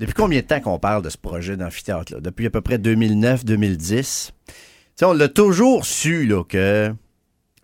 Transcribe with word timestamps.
Depuis 0.00 0.14
combien 0.14 0.40
de 0.40 0.46
temps 0.46 0.60
qu'on 0.60 0.78
parle 0.78 1.02
de 1.02 1.10
ce 1.10 1.18
projet 1.18 1.56
d'amphithéâtre-là? 1.56 2.20
Depuis 2.20 2.46
à 2.46 2.50
peu 2.50 2.60
près 2.60 2.78
2009-2010. 2.78 4.30
on 5.02 5.12
l'a 5.12 5.28
toujours 5.28 5.84
su 5.84 6.24
là, 6.24 6.44
que 6.44 6.94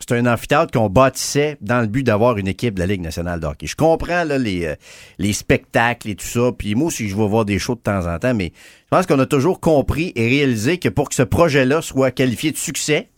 c'est 0.00 0.16
un 0.16 0.26
amphithéâtre 0.26 0.72
qu'on 0.72 0.90
bâtissait 0.90 1.58
dans 1.60 1.80
le 1.80 1.86
but 1.86 2.02
d'avoir 2.02 2.36
une 2.36 2.48
équipe 2.48 2.74
de 2.74 2.80
la 2.80 2.86
Ligue 2.86 3.02
nationale 3.02 3.38
de 3.38 3.46
hockey. 3.46 3.68
Je 3.68 3.76
comprends 3.76 4.28
euh, 4.28 4.74
les 5.18 5.32
spectacles 5.32 6.10
et 6.10 6.16
tout 6.16 6.26
ça, 6.26 6.50
puis 6.58 6.74
moi 6.74 6.88
aussi 6.88 7.08
je 7.08 7.16
vais 7.16 7.28
voir 7.28 7.44
des 7.44 7.60
shows 7.60 7.76
de 7.76 7.80
temps 7.80 8.12
en 8.12 8.18
temps, 8.18 8.34
mais 8.34 8.52
je 8.86 8.88
pense 8.90 9.06
qu'on 9.06 9.20
a 9.20 9.26
toujours 9.26 9.60
compris 9.60 10.12
et 10.16 10.28
réalisé 10.28 10.78
que 10.78 10.88
pour 10.88 11.10
que 11.10 11.14
ce 11.14 11.22
projet-là 11.22 11.82
soit 11.82 12.10
qualifié 12.10 12.50
de 12.50 12.56
succès, 12.56 13.10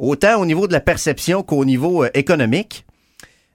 autant 0.00 0.40
au 0.40 0.46
niveau 0.46 0.66
de 0.66 0.72
la 0.72 0.80
perception 0.80 1.44
qu'au 1.44 1.64
niveau 1.64 2.02
euh, 2.02 2.10
économique, 2.14 2.84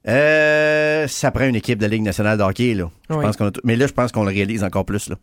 euh, 0.07 1.07
ça 1.07 1.31
prend 1.31 1.45
une 1.45 1.55
équipe 1.55 1.77
de 1.77 1.83
la 1.83 1.89
Ligue 1.89 2.03
nationale 2.03 2.37
de 2.37 2.43
hockey. 2.43 2.73
Là. 2.73 2.89
Je 3.09 3.15
pense 3.15 3.37
qu'on 3.37 3.51
mais 3.63 3.75
là, 3.75 3.87
je 3.87 3.93
pense 3.93 4.11
qu'on 4.11 4.23
le 4.23 4.31
réalise 4.31 4.63
encore 4.63 4.85
plus. 4.85 5.09
Là. 5.09 5.15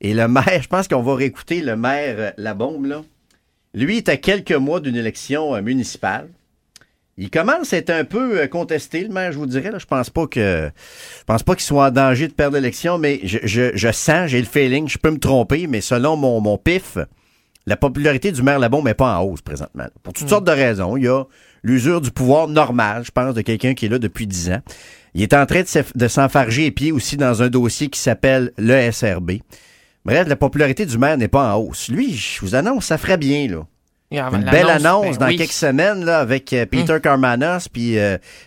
Et 0.00 0.14
le 0.14 0.28
maire, 0.28 0.62
je 0.62 0.68
pense 0.68 0.88
qu'on 0.88 1.02
va 1.02 1.14
réécouter 1.14 1.62
le 1.62 1.76
maire 1.76 2.32
La 2.36 2.54
Bombe. 2.54 2.86
Là. 2.86 3.02
Lui 3.72 3.96
est 3.96 4.08
à 4.08 4.16
quelques 4.16 4.52
mois 4.52 4.80
d'une 4.80 4.96
élection 4.96 5.60
municipale. 5.62 6.28
Il 7.16 7.30
commence 7.30 7.72
à 7.72 7.76
être 7.76 7.90
un 7.90 8.04
peu 8.04 8.40
euh, 8.40 8.46
contesté, 8.48 9.04
le 9.04 9.10
maire, 9.10 9.30
je 9.30 9.38
vous 9.38 9.46
dirais. 9.46 9.70
Là. 9.70 9.78
Je 9.78 9.86
pense 9.86 10.10
pas 10.10 10.26
que 10.26 10.70
je 11.18 11.24
pense 11.24 11.42
pas 11.42 11.54
qu'il 11.54 11.62
soit 11.62 11.86
en 11.86 11.90
danger 11.90 12.26
de 12.26 12.32
perdre 12.32 12.56
l'élection, 12.56 12.98
mais 12.98 13.20
je, 13.22 13.70
je, 13.74 13.92
sens, 13.92 14.28
j'ai 14.28 14.40
le 14.40 14.46
feeling, 14.46 14.88
je 14.88 14.98
peux 14.98 15.10
me 15.10 15.18
tromper, 15.18 15.68
mais 15.68 15.80
selon 15.80 16.16
mon, 16.16 16.40
mon 16.40 16.58
pif, 16.58 16.98
la 17.66 17.76
popularité 17.76 18.32
du 18.32 18.42
maire 18.42 18.58
Labombe 18.58 18.84
n'est 18.84 18.94
pas 18.94 19.16
en 19.16 19.22
hausse 19.22 19.42
présentement. 19.42 19.86
Pour 20.02 20.12
toutes 20.12 20.26
hmm. 20.26 20.30
sortes 20.30 20.44
de 20.44 20.52
raisons. 20.52 20.96
Il 20.96 21.04
y 21.04 21.08
a 21.08 21.24
l'usure 21.64 22.00
du 22.00 22.12
pouvoir 22.12 22.46
normal, 22.46 23.02
je 23.04 23.10
pense, 23.10 23.34
de 23.34 23.40
quelqu'un 23.40 23.74
qui 23.74 23.86
est 23.86 23.88
là 23.88 23.98
depuis 23.98 24.28
dix 24.28 24.50
ans. 24.50 24.60
Il 25.14 25.22
est 25.22 25.34
en 25.34 25.46
train 25.46 25.62
de 25.94 26.08
s'enfarger 26.08 26.62
les 26.62 26.70
pieds 26.70 26.92
aussi 26.92 27.16
dans 27.16 27.42
un 27.42 27.48
dossier 27.48 27.88
qui 27.88 27.98
s'appelle 27.98 28.52
le 28.58 28.90
SRB. 28.92 29.32
Bref, 30.04 30.28
la 30.28 30.36
popularité 30.36 30.86
du 30.86 30.98
maire 30.98 31.16
n'est 31.16 31.28
pas 31.28 31.54
en 31.54 31.58
hausse. 31.58 31.88
Lui, 31.88 32.12
je 32.12 32.40
vous 32.40 32.54
annonce, 32.54 32.86
ça 32.86 32.98
ferait 32.98 33.16
bien, 33.16 33.48
là. 33.48 33.64
Une 34.10 34.44
belle 34.44 34.70
annonce 34.70 35.18
ben 35.18 35.30
dans 35.30 35.36
quelques 35.36 35.50
semaines 35.50 36.04
là, 36.04 36.20
avec 36.20 36.52
euh, 36.52 36.66
Peter 36.66 36.92
hum. 36.92 37.00
Carmanos 37.00 37.68
puis 37.68 37.96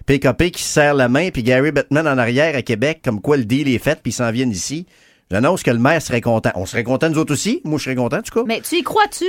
PKP 0.06 0.42
euh, 0.44 0.50
qui 0.50 0.64
se 0.64 0.70
serre 0.70 0.94
la 0.94 1.10
main 1.10 1.30
puis 1.30 1.44
Gary 1.44 1.72
Bettman 1.74 2.08
en 2.08 2.18
arrière 2.18 2.56
à 2.56 2.62
Québec 2.62 3.02
comme 3.04 3.20
quoi 3.20 3.36
le 3.36 3.44
deal 3.44 3.68
est 3.68 3.80
fait 3.80 4.00
puis 4.02 4.12
ils 4.12 4.16
s'en 4.16 4.32
viennent 4.32 4.52
ici. 4.52 4.86
J'annonce 5.30 5.64
que 5.64 5.72
le 5.72 5.80
maire 5.80 6.02
serait 6.02 6.22
content. 6.22 6.52
On 6.56 6.66
serait 6.66 6.84
content 6.84 7.10
nous 7.10 7.18
autres 7.18 7.34
aussi. 7.34 7.60
Moi 7.66 7.80
je 7.80 7.84
serais 7.84 7.96
content 7.96 8.20
en 8.20 8.22
tout 8.22 8.34
cas. 8.34 8.46
Mais 8.48 8.62
tu 8.62 8.76
y 8.76 8.84
crois-tu? 8.84 9.26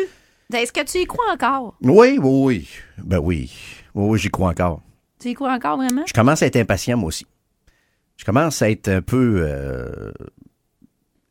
Est-ce 0.54 0.72
que 0.72 0.84
tu 0.84 0.98
y 0.98 1.06
crois 1.06 1.24
encore? 1.32 1.74
Oui, 1.82 2.18
oui, 2.18 2.20
oui. 2.22 2.68
Ben 2.98 3.18
oui. 3.18 3.50
Oui, 3.98 4.10
oui, 4.10 4.18
j'y 4.20 4.30
crois 4.30 4.50
encore. 4.50 4.80
Tu 5.18 5.30
y 5.30 5.34
crois 5.34 5.52
encore 5.52 5.76
vraiment? 5.76 6.04
Je 6.06 6.12
commence 6.12 6.40
à 6.44 6.46
être 6.46 6.54
impatient 6.54 6.96
moi 6.96 7.08
aussi. 7.08 7.26
Je 8.16 8.24
commence 8.24 8.62
à 8.62 8.70
être 8.70 8.86
un 8.86 9.02
peu 9.02 9.40
euh, 9.42 10.12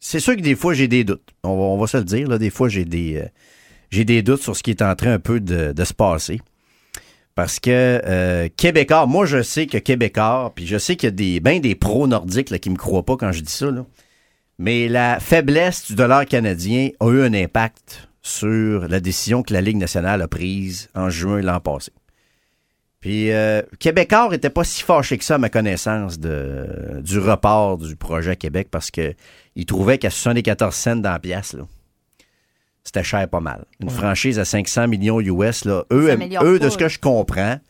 C'est 0.02 0.20
sûr 0.20 0.36
que 0.36 0.42
des 0.42 0.56
fois 0.56 0.74
j'ai 0.74 0.90
des 0.90 1.06
doutes. 1.06 1.30
On 1.44 1.78
va, 1.78 1.88
se 1.88 1.96
le 1.96 2.04
dire 2.04 2.28
là, 2.28 2.38
des 2.38 2.50
fois 2.50 2.68
j'ai 2.68 2.84
des 2.84 3.26
j'ai 3.90 4.04
des 4.04 4.22
doutes 4.22 4.42
sur 4.42 4.58
ce 4.58 4.64
qui 4.64 4.72
est 4.72 4.82
en 4.82 4.96
train 4.96 5.14
un 5.14 5.20
peu 5.20 5.40
de, 5.40 5.74
se 5.82 5.94
passer. 5.94 6.42
Parce 7.36 7.62
que 7.62 8.02
euh, 8.06 8.50
Québécois, 8.58 9.06
moi 9.06 9.26
je 9.26 9.42
sais 9.44 9.66
que 9.66 9.78
Québécois, 9.78 10.52
puis 10.54 10.68
je 10.68 10.78
sais 10.78 10.98
qu'il 10.98 11.08
y 11.08 11.12
a 11.14 11.16
des, 11.16 11.40
ben 11.40 11.62
des 11.62 11.76
pros 11.76 12.06
nordiques 12.06 12.50
là, 12.50 12.60
qui 12.60 12.70
me 12.70 12.76
croient 12.76 13.06
pas 13.06 13.16
quand 13.16 13.32
je 13.32 13.42
dis 13.42 13.52
ça, 13.52 13.72
là. 13.72 13.86
mais 14.60 14.90
la 14.90 15.22
faiblesse 15.22 15.88
du 15.88 15.96
dollar 15.96 16.26
canadien 16.26 16.90
a 17.00 17.10
eu 17.12 17.22
un 17.22 17.34
impact 17.34 18.10
sur 18.22 18.90
la 18.90 19.00
décision 19.00 19.42
que 19.42 19.54
la 19.54 19.62
Ligue 19.62 19.78
nationale 19.78 20.22
a 20.22 20.28
prise 20.28 20.90
en 20.96 21.10
juin 21.10 21.40
l'an 21.42 21.62
passé. 21.62 21.94
Puis 23.08 23.32
euh, 23.32 23.62
Québécois 23.80 24.28
n'était 24.32 24.50
pas 24.50 24.66
si 24.66 24.84
fâché 24.84 25.18
que 25.18 25.24
ça 25.24 25.36
à 25.36 25.38
ma 25.38 25.48
connaissance 25.48 26.20
de, 26.20 27.00
du 27.00 27.20
report 27.20 27.78
du 27.78 27.96
projet 27.96 28.36
Québec 28.36 28.68
parce 28.70 28.92
que 28.92 29.14
il 29.56 29.66
trouvait 29.66 29.98
qu'à 29.98 30.10
74 30.10 30.76
cents 30.76 30.96
dans 30.98 31.12
la 31.12 31.20
pièce, 31.20 31.54
là, 31.54 31.64
c'était 32.84 33.06
cher 33.06 33.26
pas 33.30 33.40
mal. 33.40 33.64
Une 33.80 33.90
franchise 33.90 34.40
à 34.40 34.44
500 34.44 34.90
millions 34.90 35.22
US, 35.22 35.64
là, 35.64 35.86
eux, 35.90 36.18
eux 36.44 36.60
de 36.60 36.68
ce 36.68 36.78
que 36.78 36.90
je 36.90 37.00
comprends, 37.00 37.62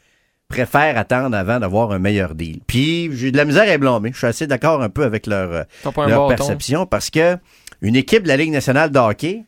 préfèrent 0.48 0.98
attendre 0.98 1.37
avant 1.37 1.59
d'avoir 1.59 1.92
un 1.92 1.99
meilleur 1.99 2.33
deal. 2.33 2.61
Puis 2.65 3.15
j'ai 3.15 3.31
de 3.31 3.37
la 3.37 3.45
misère 3.45 3.71
à 3.71 3.77
blâmer. 3.77 4.09
Je 4.14 4.17
suis 4.17 4.25
assez 4.25 4.48
d'accord 4.48 4.81
un 4.81 4.89
peu 4.89 5.04
avec 5.04 5.27
leur, 5.27 5.65
leur 6.08 6.27
perception 6.30 6.87
parce 6.87 7.11
que 7.11 7.37
une 7.83 7.95
équipe 7.95 8.23
de 8.23 8.30
la 8.30 8.37
Ligue 8.37 8.54
nationale 8.54 8.89
de 8.89 8.98
hockey, 8.98 9.43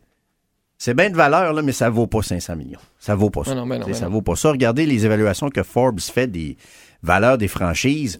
c'est 0.79 0.93
bien 0.93 1.09
de 1.09 1.15
valeur, 1.15 1.51
là, 1.51 1.61
mais 1.61 1.73
ça 1.73 1.89
vaut 1.89 2.07
pas 2.07 2.21
500 2.21 2.55
millions. 2.55 2.79
Ça 2.99 3.13
vaut 3.13 3.29
pas 3.29 3.43
ça. 3.43 3.53
Non, 3.53 3.65
non, 3.65 3.93
ça 3.93 4.07
vaut 4.07 4.21
pas 4.21 4.37
ça. 4.37 4.49
Regardez 4.49 4.85
les 4.85 5.05
évaluations 5.05 5.49
que 5.49 5.61
Forbes 5.61 5.99
fait 5.99 6.27
des 6.27 6.55
valeurs 7.03 7.37
des 7.37 7.49
franchises. 7.49 8.17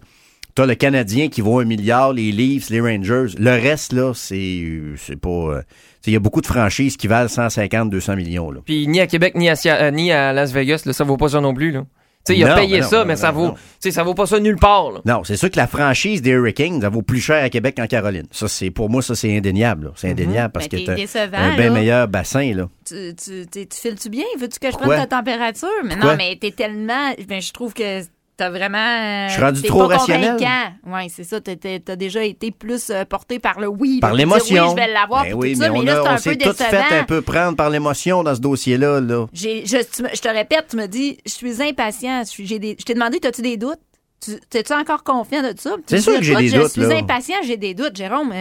T'as 0.54 0.66
le 0.66 0.74
Canadien 0.74 1.28
qui 1.28 1.40
vaut 1.40 1.58
un 1.60 1.64
milliard, 1.64 2.12
les 2.12 2.32
Leafs, 2.32 2.68
les 2.68 2.80
Rangers. 2.80 3.34
Le 3.38 3.50
reste, 3.50 3.94
là, 3.94 4.12
c'est, 4.14 4.66
c'est 4.98 5.16
pas. 5.16 5.30
Euh, 5.30 5.62
il 6.06 6.12
y 6.12 6.16
a 6.16 6.18
beaucoup 6.18 6.42
de 6.42 6.46
franchises 6.46 6.98
qui 6.98 7.06
valent 7.06 7.28
150, 7.28 7.88
200 7.88 8.16
millions. 8.16 8.50
Là. 8.50 8.60
Puis 8.64 8.86
ni 8.88 9.00
à 9.00 9.06
Québec, 9.06 9.36
ni 9.36 9.48
à, 9.48 9.54
euh, 9.66 9.90
ni 9.90 10.12
à 10.12 10.34
Las 10.34 10.52
Vegas, 10.52 10.82
là, 10.84 10.92
ça 10.92 11.04
vaut 11.04 11.16
pas 11.16 11.30
ça 11.30 11.40
non 11.40 11.54
plus. 11.54 11.70
Là. 11.70 11.86
Sais, 12.24 12.36
il 12.36 12.44
a 12.44 12.54
payé 12.54 12.82
ça, 12.82 13.04
mais, 13.04 13.16
ça 13.16 13.30
vaut, 13.30 13.54
ça 13.78 14.02
vaut 14.02 14.14
pas 14.14 14.26
ça 14.26 14.38
nulle 14.40 14.56
part. 14.56 14.92
Là. 14.92 15.00
Non, 15.04 15.24
c'est 15.24 15.36
sûr 15.36 15.50
que 15.50 15.56
la 15.56 15.66
franchise 15.66 16.22
des 16.22 16.30
Hurricanes, 16.30 16.80
ça 16.80 16.88
vaut 16.88 17.02
plus 17.02 17.20
cher 17.20 17.42
à 17.42 17.48
Québec 17.48 17.76
qu'en 17.76 17.86
Caroline. 17.86 18.26
Ça, 18.30 18.48
c'est 18.48 18.70
pour 18.70 18.90
moi, 18.90 19.02
ça 19.02 19.14
c'est 19.14 19.36
indéniable. 19.36 19.92
C'est 19.96 20.08
mhm. 20.08 20.12
indéniable 20.12 20.52
parce 20.52 20.68
que 20.68 20.76
t'as 20.76 21.38
un 21.38 21.56
bien 21.56 21.70
meilleur 21.70 22.08
bassin 22.08 22.54
là. 22.54 22.68
Tu, 22.84 23.14
tu, 23.14 23.46
tu 23.46 23.66
files-tu 23.70 24.08
bien? 24.08 24.24
Veux-tu 24.38 24.58
que 24.58 24.70
je 24.70 24.76
prenne 24.76 24.88
ta 24.88 25.06
température? 25.06 25.68
Mais 25.84 25.96
non, 25.96 26.16
mais 26.16 26.36
t'es 26.40 26.50
tellement. 26.50 27.12
Ben, 27.28 27.40
je 27.40 27.52
trouve 27.52 27.74
que 27.74 28.02
T'as 28.40 28.48
vraiment. 28.48 29.28
Je 29.28 29.34
suis 29.34 29.42
rendu 29.42 29.62
trop 29.64 29.86
rationnel. 29.86 30.38
Oui, 30.86 31.10
c'est 31.10 31.24
ça. 31.24 31.42
T'as 31.42 31.96
déjà 31.96 32.24
été 32.24 32.50
plus 32.50 32.88
euh, 32.88 33.04
porté 33.04 33.38
par 33.38 33.60
le 33.60 33.68
oui. 33.68 33.98
Par 34.00 34.14
l'émotion. 34.14 34.64
Oui, 34.64 34.70
je 34.70 34.76
vais 34.76 34.90
l'avoir. 34.90 35.24
Ben 35.24 35.34
oui, 35.34 35.56
mais, 35.58 35.68
on, 35.68 35.82
là, 35.82 36.14
on 36.14 36.16
s'est 36.16 36.38
tout 36.38 36.54
fait 36.54 36.98
un 36.98 37.04
peu 37.04 37.20
prendre 37.20 37.54
par 37.54 37.68
l'émotion 37.68 38.22
dans 38.22 38.34
ce 38.34 38.40
dossier-là. 38.40 39.02
Là. 39.02 39.26
Je, 39.34 39.66
je, 39.66 40.20
te 40.22 40.28
répète, 40.28 40.68
tu 40.70 40.76
me 40.78 40.86
dis, 40.86 41.18
je 41.26 41.32
suis 41.32 41.62
impatient. 41.62 42.22
Je, 42.24 42.56
t'ai 42.56 42.94
demandé, 42.94 43.20
as-tu 43.22 43.42
des 43.42 43.58
doutes? 43.58 43.78
T'es-tu 44.48 44.72
encore 44.72 45.04
confiant 45.04 45.42
de 45.42 45.52
ça? 45.58 45.76
C'est 45.84 46.00
sûr 46.00 46.16
que 46.16 46.22
j'ai 46.22 46.36
des 46.36 46.50
doutes. 46.50 46.72
Je 46.74 46.82
suis 46.82 46.94
impatient, 46.94 47.36
j'ai 47.44 47.58
des 47.58 47.74
doutes, 47.74 47.94
Jérôme. 47.94 48.32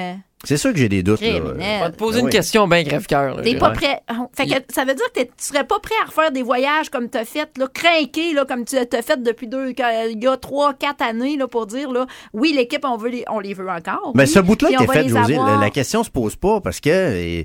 C'est 0.45 0.55
sûr 0.55 0.72
que 0.72 0.77
j'ai 0.77 0.88
des 0.88 1.03
doutes. 1.03 1.22
Là. 1.22 1.39
On 1.44 1.79
va 1.81 1.89
te 1.89 1.97
poser 1.97 2.22
ben 2.22 2.27
une 2.27 2.31
question 2.31 2.67
bien 2.67 2.83
crève-cœur. 2.85 3.41
T'es 3.41 3.55
pas 3.55 3.72
prêt. 3.72 4.01
Fait 4.33 4.45
que 4.47 4.73
ça 4.73 4.85
veut 4.85 4.95
dire 4.95 5.11
que 5.13 5.22
tu 5.22 5.29
serais 5.38 5.66
pas 5.66 5.79
prêt 5.79 5.95
à 6.01 6.07
refaire 6.07 6.31
des 6.31 6.44
voyages 6.44 6.89
comme 6.89 7.09
tu 7.09 7.17
as 7.17 7.25
fait, 7.25 7.50
là, 7.57 7.67
craqué, 7.73 8.33
là, 8.33 8.45
comme 8.45 8.63
tu 8.63 8.78
as 8.78 9.01
fait 9.01 9.22
depuis 9.22 9.47
deux, 9.47 9.73
il 9.78 10.23
y 10.23 10.28
a 10.28 10.38
trois, 10.38 10.73
quatre 10.73 11.01
années, 11.01 11.35
là, 11.35 11.47
pour 11.47 11.66
dire, 11.66 11.91
là, 11.91 12.07
oui, 12.33 12.53
l'équipe, 12.55 12.85
on 12.85 12.95
veut 12.95 13.09
les, 13.09 13.25
on 13.29 13.39
les 13.39 13.53
veut 13.53 13.69
encore. 13.69 14.13
Mais 14.16 14.25
ce 14.25 14.39
bout-là 14.39 14.69
est 14.72 14.91
fait, 14.91 15.09
José, 15.09 15.35
la, 15.35 15.69
question 15.69 16.03
se 16.03 16.09
pose 16.09 16.35
pas 16.35 16.61
parce 16.61 16.79
que, 16.79 17.44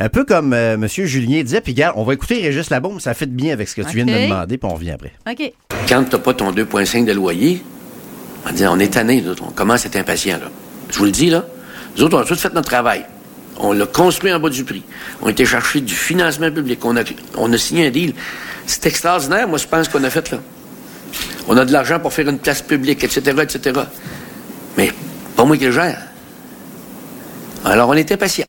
un 0.00 0.08
peu 0.08 0.24
comme 0.24 0.52
euh, 0.52 0.74
M. 0.74 0.86
Julien 0.88 1.42
disait, 1.42 1.60
puis 1.60 1.72
regarde, 1.72 1.94
on 1.96 2.04
va 2.04 2.14
écouter 2.14 2.40
Régis 2.40 2.70
Labombe, 2.70 3.00
ça 3.00 3.14
fait 3.14 3.26
de 3.26 3.32
bien 3.32 3.52
avec 3.52 3.68
ce 3.68 3.74
que 3.74 3.82
tu 3.82 3.96
viens 3.96 4.04
de 4.04 4.10
me 4.12 4.28
demander, 4.28 4.58
puis 4.58 4.70
on 4.70 4.74
revient 4.74 4.92
après. 4.92 5.12
OK. 5.28 5.52
Quand 5.88 6.04
t'as 6.08 6.18
pas 6.18 6.34
ton 6.34 6.52
2,5 6.52 7.04
de 7.04 7.12
loyer, 7.12 7.62
on, 8.48 8.52
dit, 8.52 8.66
on 8.66 8.78
est 8.78 8.94
tanné, 8.94 9.22
on 9.42 9.50
commence 9.50 9.84
à 9.84 9.88
être 9.88 9.96
impatient, 9.96 10.38
là. 10.38 10.50
Je 10.90 10.98
vous 10.98 11.04
le 11.04 11.10
dis, 11.10 11.30
là. 11.30 11.44
Nous 11.98 12.04
autres, 12.04 12.16
on 12.16 12.20
a 12.20 12.24
tout 12.24 12.36
fait 12.36 12.54
notre 12.54 12.68
travail. 12.68 13.04
On 13.58 13.72
l'a 13.72 13.86
construit 13.86 14.32
en 14.32 14.38
bas 14.38 14.50
du 14.50 14.62
prix. 14.62 14.84
On 15.20 15.26
a 15.26 15.30
été 15.30 15.44
chercher 15.44 15.80
du 15.80 15.94
financement 15.94 16.50
public. 16.50 16.78
On 16.84 16.96
a, 17.52 17.58
signé 17.58 17.88
un 17.88 17.90
deal. 17.90 18.14
C'est 18.66 18.86
extraordinaire, 18.86 19.48
moi, 19.48 19.58
je 19.58 19.66
pense 19.66 19.88
qu'on 19.88 20.04
a 20.04 20.10
fait 20.10 20.30
là. 20.30 20.38
On 21.48 21.56
a 21.56 21.64
de 21.64 21.72
l'argent 21.72 21.98
pour 21.98 22.12
faire 22.12 22.28
une 22.28 22.38
place 22.38 22.62
publique, 22.62 23.02
etc., 23.02 23.36
etc. 23.42 23.80
Mais 24.76 24.92
pas 25.34 25.44
moi 25.44 25.56
qui 25.56 25.64
le 25.64 25.72
gère. 25.72 25.98
Alors, 27.64 27.88
on 27.88 27.94
était 27.94 28.16
patient. 28.16 28.47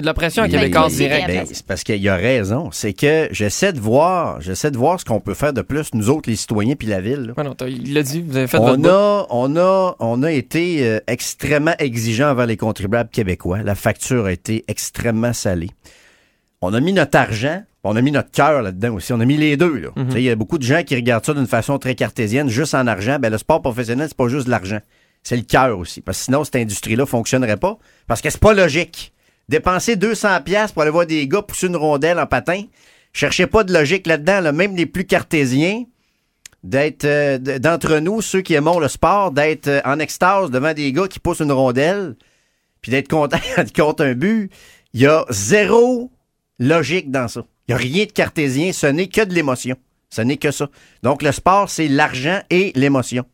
C'est 0.00 0.04
de 0.04 0.06
la 0.06 0.14
pression 0.14 0.48
québécois 0.48 0.88
direct. 0.88 1.26
Ben, 1.26 1.46
c'est 1.46 1.66
parce 1.66 1.84
qu'il 1.84 2.00
y 2.00 2.08
a 2.08 2.16
raison. 2.16 2.70
C'est 2.72 2.94
que 2.94 3.28
j'essaie 3.32 3.74
de 3.74 3.80
voir, 3.80 4.40
j'essaie 4.40 4.70
de 4.70 4.78
voir 4.78 4.98
ce 4.98 5.04
qu'on 5.04 5.20
peut 5.20 5.34
faire 5.34 5.52
de 5.52 5.60
plus, 5.60 5.92
nous 5.92 6.08
autres, 6.08 6.30
les 6.30 6.36
citoyens 6.36 6.74
puis 6.74 6.88
la 6.88 7.02
ville. 7.02 7.34
non, 7.36 7.54
il 7.68 7.92
l'a 7.92 8.02
dit, 8.02 8.22
vous 8.22 8.34
avez 8.34 8.46
fait 8.46 8.56
on 8.58 8.82
a, 8.86 9.26
on 9.28 9.56
a, 9.58 9.96
on 9.98 10.22
a 10.22 10.32
été 10.32 10.86
euh, 10.86 11.00
extrêmement 11.06 11.74
exigeant 11.78 12.30
envers 12.30 12.46
les 12.46 12.56
contribuables 12.56 13.10
québécois. 13.10 13.62
La 13.62 13.74
facture 13.74 14.24
a 14.24 14.32
été 14.32 14.64
extrêmement 14.68 15.34
salée. 15.34 15.70
On 16.62 16.72
a 16.72 16.80
mis 16.80 16.94
notre 16.94 17.18
argent, 17.18 17.62
on 17.84 17.94
a 17.94 18.00
mis 18.00 18.12
notre 18.12 18.30
cœur 18.30 18.62
là-dedans 18.62 18.94
aussi. 18.94 19.12
On 19.12 19.20
a 19.20 19.26
mis 19.26 19.36
les 19.36 19.58
deux. 19.58 19.90
Mhm. 19.96 20.12
Il 20.12 20.22
y 20.22 20.30
a 20.30 20.34
beaucoup 20.34 20.56
de 20.56 20.62
gens 20.62 20.82
qui 20.82 20.96
regardent 20.96 21.26
ça 21.26 21.34
d'une 21.34 21.46
façon 21.46 21.78
très 21.78 21.94
cartésienne, 21.94 22.48
juste 22.48 22.72
en 22.72 22.86
argent. 22.86 23.18
Ben, 23.20 23.30
le 23.30 23.36
sport 23.36 23.60
professionnel, 23.60 24.06
c'est 24.08 24.16
pas 24.16 24.28
juste 24.28 24.46
de 24.46 24.50
l'argent. 24.50 24.80
C'est 25.22 25.36
le 25.36 25.42
cœur 25.42 25.78
aussi. 25.78 26.00
Parce 26.00 26.16
que 26.16 26.24
sinon, 26.24 26.42
cette 26.44 26.56
industrie-là 26.56 27.04
fonctionnerait 27.04 27.58
pas. 27.58 27.76
Parce 28.06 28.22
que 28.22 28.30
c'est 28.30 28.40
pas 28.40 28.54
logique 28.54 29.12
dépenser 29.50 29.96
200 29.96 30.42
pièces 30.42 30.72
pour 30.72 30.82
aller 30.82 30.92
voir 30.92 31.06
des 31.06 31.26
gars 31.26 31.42
pousser 31.42 31.66
une 31.66 31.76
rondelle 31.76 32.18
en 32.18 32.26
patin. 32.26 32.62
Cherchez 33.12 33.48
pas 33.48 33.64
de 33.64 33.72
logique 33.72 34.06
là-dedans, 34.06 34.52
même 34.52 34.76
les 34.76 34.86
plus 34.86 35.04
cartésiens, 35.04 35.82
d'être 36.62 37.04
euh, 37.04 37.38
d'entre 37.38 37.98
nous, 37.98 38.22
ceux 38.22 38.42
qui 38.42 38.54
aiment 38.54 38.78
le 38.80 38.88
sport, 38.88 39.32
d'être 39.32 39.66
euh, 39.66 39.80
en 39.84 39.98
extase 39.98 40.50
devant 40.50 40.72
des 40.72 40.92
gars 40.92 41.08
qui 41.08 41.18
poussent 41.18 41.40
une 41.40 41.50
rondelle, 41.52 42.14
puis 42.80 42.92
d'être 42.92 43.08
content 43.08 43.38
ils 43.58 43.72
comptent 43.72 44.00
un 44.00 44.14
but. 44.14 44.50
Il 44.94 45.00
y 45.00 45.06
a 45.06 45.24
zéro 45.30 46.12
logique 46.58 47.10
dans 47.10 47.26
ça. 47.26 47.44
Il 47.66 47.72
n'y 47.72 47.74
a 47.74 47.78
rien 47.78 48.04
de 48.04 48.12
cartésien, 48.12 48.72
ce 48.72 48.86
n'est 48.86 49.08
que 49.08 49.24
de 49.24 49.34
l'émotion. 49.34 49.76
Ce 50.10 50.22
n'est 50.22 50.36
que 50.36 50.50
ça. 50.50 50.68
Donc 51.02 51.22
le 51.22 51.32
sport, 51.32 51.68
c'est 51.68 51.88
l'argent 51.88 52.40
et 52.50 52.72
l'émotion. 52.76 53.24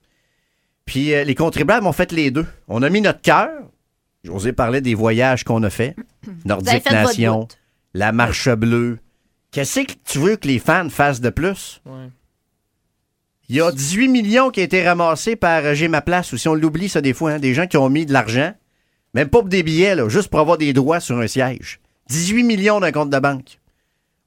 Puis 0.87 1.13
euh, 1.13 1.25
les 1.25 1.35
contribuables 1.35 1.87
ont 1.87 1.93
fait 1.93 2.13
les 2.13 2.31
deux. 2.31 2.47
On 2.69 2.83
a 2.83 2.89
mis 2.89 3.03
notre 3.03 3.21
cœur, 3.21 3.51
J'osais 4.27 4.53
parler 4.53 4.81
des 4.81 4.95
voyages 4.95 5.45
qu'on 5.45 5.63
a 5.63 5.71
fait. 5.71 5.95
Nordique 6.45 6.91
Nation, 6.91 7.47
la 7.95 8.13
Marche 8.13 8.49
Bleue. 8.49 8.99
Qu'est-ce 9.53 9.81
que 9.81 9.93
tu 10.05 10.19
veux 10.19 10.37
que 10.37 10.49
les 10.49 10.59
fans 10.59 10.91
fassent 10.91 11.21
de 11.21 11.31
plus? 11.31 11.81
Il 13.49 13.57
y 13.57 13.61
a 13.61 13.71
18 13.71 14.09
millions 14.09 14.51
qui 14.51 14.61
ont 14.61 14.65
été 14.65 14.85
ramassés 14.85 15.37
par 15.37 15.65
euh, 15.65 15.75
J'ai 15.75 15.87
ma 15.87 16.03
place, 16.03 16.33
ou 16.33 16.37
si 16.37 16.49
on 16.49 16.55
l'oublie 16.55 16.89
ça 16.89 17.01
des 17.01 17.13
fois, 17.13 17.33
hein, 17.33 17.39
des 17.39 17.55
gens 17.55 17.69
qui 17.69 17.77
ont 17.77 17.89
mis 17.89 18.05
de 18.05 18.13
l'argent, 18.13 18.53
même 19.15 19.29
pas 19.29 19.39
pour 19.39 19.49
des 19.49 19.63
billets, 19.63 19.95
là, 19.95 20.09
juste 20.09 20.29
pour 20.29 20.41
avoir 20.41 20.59
des 20.59 20.73
droits 20.73 20.99
sur 20.99 21.19
un 21.19 21.29
siège. 21.29 21.79
18 22.09 22.43
millions 22.43 22.81
d'un 22.81 22.91
compte 22.91 23.11
de 23.11 23.19
banque. 23.21 23.61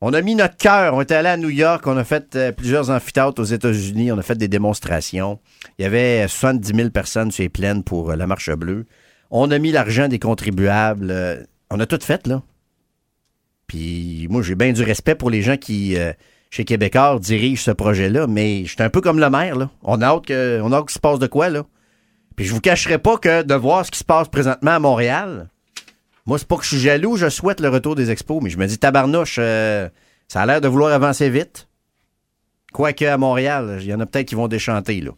On 0.02 0.14
a 0.14 0.22
mis 0.22 0.36
notre 0.36 0.56
cœur. 0.56 0.94
On 0.94 1.02
est 1.02 1.12
allé 1.12 1.28
à 1.28 1.36
New 1.36 1.50
York. 1.50 1.86
On 1.86 1.98
a 1.98 2.06
fait 2.06 2.36
euh, 2.36 2.52
plusieurs 2.54 2.90
amphithéâtres 2.90 3.42
aux 3.42 3.46
États-Unis. 3.46 4.14
On 4.14 4.18
a 4.18 4.22
fait 4.22 4.38
des 4.38 4.48
démonstrations. 4.48 5.40
Il 5.78 5.84
y 5.84 5.86
avait 5.86 6.26
70 6.26 6.74
000 6.74 6.90
personnes 6.90 7.32
sur 7.32 7.44
les 7.44 7.50
plaines 7.50 7.84
pour 7.84 8.12
euh, 8.12 8.16
la 8.16 8.26
Marche 8.26 8.50
Bleue. 8.52 8.86
On 9.32 9.52
a 9.52 9.60
mis 9.60 9.72
l'argent 9.72 10.08
des 10.08 10.20
contribuables. 10.20 11.12
Euh, 11.12 11.44
on 11.70 11.80
a 11.80 11.86
tout 11.86 12.00
fait, 12.02 12.26
là. 12.28 12.42
Puis 13.68 14.28
moi, 14.30 14.42
j'ai 14.42 14.56
bien 14.56 14.74
du 14.74 14.84
respect 14.84 15.16
pour 15.16 15.30
les 15.30 15.44
gens 15.44 15.58
qui, 15.58 15.96
chez 16.50 16.66
Québécois, 16.66 17.20
dirigent 17.20 17.62
ce 17.62 17.72
projet-là. 17.72 18.26
Mais 18.26 18.66
j'étais 18.66 18.84
un 18.84 18.90
peu 18.90 19.02
comme 19.02 19.20
le 19.20 19.30
maire, 19.30 19.56
là. 19.56 19.70
On 19.84 20.02
a 20.02 20.08
hâte 20.08 20.26
que, 20.26 20.60
on 20.62 20.88
se 20.88 20.98
passe 20.98 21.20
de 21.20 21.28
quoi, 21.28 21.50
là. 21.50 21.64
Puis 22.36 22.46
je 22.46 22.54
vous 22.54 22.62
cacherai 22.62 22.98
pas 22.98 23.18
que 23.18 23.44
de 23.44 23.54
voir 23.54 23.86
ce 23.86 23.92
qui 23.92 24.00
se 24.00 24.04
passe 24.04 24.30
présentement 24.30 24.72
à 24.72 24.80
Montréal, 24.80 25.50
moi, 26.26 26.38
c'est 26.38 26.48
pas 26.48 26.58
que 26.58 26.64
je 26.64 26.70
suis 26.70 26.80
jaloux, 26.80 27.18
je 27.18 27.28
souhaite 27.28 27.60
le 27.60 27.70
retour 27.70 27.96
des 27.96 28.12
expos, 28.12 28.42
mais 28.42 28.50
je 28.50 28.58
me 28.58 28.66
dis, 28.66 28.78
tabarnouche, 28.78 29.38
euh, 29.40 29.90
ça 30.28 30.42
a 30.42 30.46
l'air 30.46 30.62
de 30.62 30.68
vouloir 30.68 30.94
avancer 30.94 31.30
vite. 31.30 31.68
Quoique 32.72 33.04
à 33.04 33.18
Montréal, 33.18 33.80
il 33.82 33.88
y 33.88 33.94
en 33.94 34.00
a 34.00 34.06
peut-être 34.06 34.28
qui 34.28 34.36
vont 34.36 34.48
déchanter, 34.48 35.02
là. 35.02 35.12